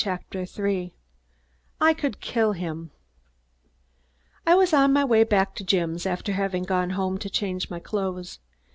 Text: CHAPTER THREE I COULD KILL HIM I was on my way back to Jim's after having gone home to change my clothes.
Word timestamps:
CHAPTER 0.03 0.47
THREE 0.47 0.95
I 1.79 1.93
COULD 1.93 2.21
KILL 2.21 2.53
HIM 2.53 2.89
I 4.47 4.55
was 4.55 4.73
on 4.73 4.91
my 4.93 5.05
way 5.05 5.23
back 5.23 5.53
to 5.57 5.63
Jim's 5.63 6.07
after 6.07 6.33
having 6.33 6.63
gone 6.63 6.89
home 6.97 7.19
to 7.19 7.29
change 7.29 7.69
my 7.69 7.79
clothes. 7.79 8.39